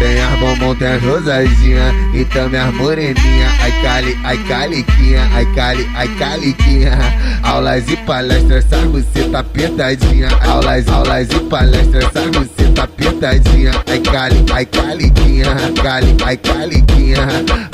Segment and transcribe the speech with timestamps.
[0.00, 3.48] Tem as bombom, tem as rosadinha e também as moreninha.
[3.60, 6.98] Ai cali, ai caliquinha, ai cali, ai caliquinha.
[7.42, 10.28] Aulas e palestras, sabe você tá apertadinha.
[10.42, 13.72] Aulas, aulas e palestras, sabe você tá apertadinha.
[13.90, 15.44] Ai cali, ai caliquinha,
[15.82, 17.18] cali, ai caliquinha.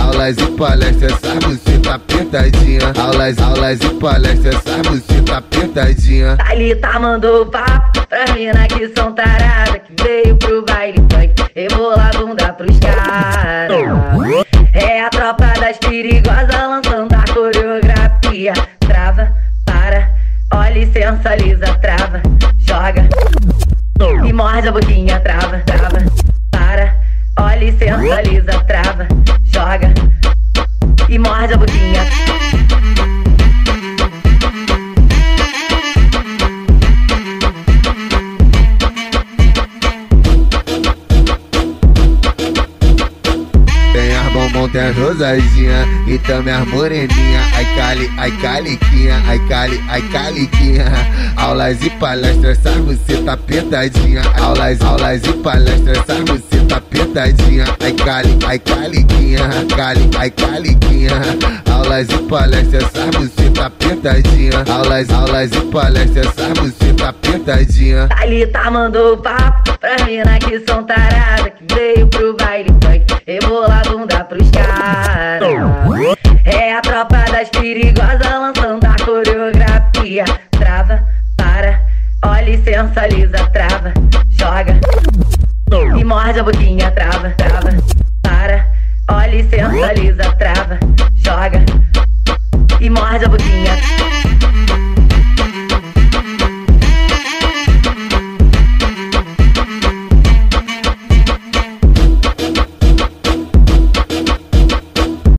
[0.00, 2.92] Aulas e palestras, sabe você tá apertadinha.
[3.00, 6.36] Aulas, aulas e palestras, sabe você tá apertadinha.
[6.36, 12.18] Thalita mandou papo pra mina que são tarada Que veio pro baile funk Rebolar a
[12.18, 13.70] bunda pros caras.
[14.72, 18.52] É a tropa das perigosas lançando a coreografia.
[18.80, 19.34] Trava,
[19.66, 20.10] para,
[20.54, 22.22] olha e sensualiza Trava,
[22.58, 23.08] joga.
[24.26, 25.98] E morde a boquinha Trava, trava,
[26.50, 26.96] para,
[27.38, 29.06] olha e sensualiza Trava,
[29.44, 29.92] joga.
[31.08, 32.31] E morde a boquinha
[44.68, 47.40] Tem as rosadinha e também as moreninha.
[47.54, 50.84] Ai cali, ai caliquinha, ai cali, ai caliquinha.
[51.36, 54.22] Aulas e palestras, sabe você tá apertadinha.
[54.40, 57.64] Aulas, aulas e palestras, sabe você tá apertadinha.
[57.80, 59.40] Ai cali, ai caliquinha,
[59.76, 61.12] cali, ai caliquinha.
[61.70, 64.64] Aulas e palestras, sabe você tá apertadinha.
[64.72, 68.08] Aulas, aulas e palestras, sabe você tá apertadinha.
[68.08, 72.70] Thalita mandou papo pra mina que são tarada Que veio pro baile
[74.50, 75.42] caras.
[76.44, 80.24] É a tropa das perigosas lançando a coreografia.
[80.50, 81.02] Trava,
[81.36, 81.80] para,
[82.24, 83.92] olha e sensualiza Trava,
[84.30, 84.78] joga.
[85.98, 87.70] E morde a boquinha Trava, trava,
[88.22, 88.66] para,
[89.10, 90.78] olha e sensualiza Trava,
[91.14, 91.64] joga.
[92.80, 94.21] E morde a boquinha